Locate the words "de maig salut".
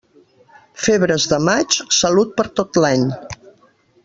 1.33-2.35